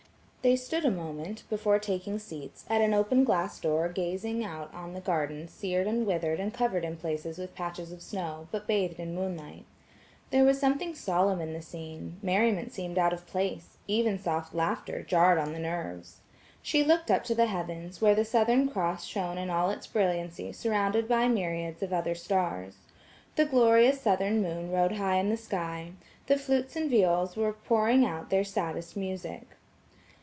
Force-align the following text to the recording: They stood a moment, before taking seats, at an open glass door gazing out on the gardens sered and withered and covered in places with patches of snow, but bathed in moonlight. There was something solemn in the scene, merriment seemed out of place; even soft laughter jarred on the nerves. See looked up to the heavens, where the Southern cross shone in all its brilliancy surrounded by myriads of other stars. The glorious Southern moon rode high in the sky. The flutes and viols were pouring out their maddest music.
They 0.43 0.55
stood 0.55 0.85
a 0.85 0.89
moment, 0.89 1.43
before 1.51 1.77
taking 1.77 2.17
seats, 2.17 2.65
at 2.67 2.81
an 2.81 2.95
open 2.95 3.23
glass 3.23 3.59
door 3.59 3.87
gazing 3.89 4.43
out 4.43 4.73
on 4.73 4.95
the 4.95 4.99
gardens 4.99 5.51
sered 5.51 5.87
and 5.87 6.03
withered 6.07 6.39
and 6.39 6.51
covered 6.51 6.83
in 6.83 6.97
places 6.97 7.37
with 7.37 7.53
patches 7.53 7.91
of 7.91 8.01
snow, 8.01 8.47
but 8.49 8.65
bathed 8.65 8.99
in 8.99 9.13
moonlight. 9.13 9.65
There 10.31 10.43
was 10.43 10.59
something 10.59 10.95
solemn 10.95 11.41
in 11.41 11.53
the 11.53 11.61
scene, 11.61 12.17
merriment 12.23 12.73
seemed 12.73 12.97
out 12.97 13.13
of 13.13 13.27
place; 13.27 13.77
even 13.85 14.17
soft 14.17 14.55
laughter 14.55 15.03
jarred 15.03 15.37
on 15.37 15.53
the 15.53 15.59
nerves. 15.59 16.21
See 16.63 16.83
looked 16.83 17.11
up 17.11 17.23
to 17.25 17.35
the 17.35 17.45
heavens, 17.45 18.01
where 18.01 18.15
the 18.15 18.25
Southern 18.25 18.67
cross 18.67 19.05
shone 19.05 19.37
in 19.37 19.51
all 19.51 19.69
its 19.69 19.85
brilliancy 19.85 20.53
surrounded 20.53 21.07
by 21.07 21.27
myriads 21.27 21.83
of 21.83 21.93
other 21.93 22.15
stars. 22.15 22.77
The 23.35 23.45
glorious 23.45 24.01
Southern 24.01 24.41
moon 24.41 24.71
rode 24.71 24.93
high 24.93 25.17
in 25.17 25.29
the 25.29 25.37
sky. 25.37 25.91
The 26.25 26.39
flutes 26.39 26.75
and 26.75 26.89
viols 26.89 27.35
were 27.35 27.53
pouring 27.53 28.03
out 28.07 28.31
their 28.31 28.43
maddest 28.55 28.97
music. 28.97 29.43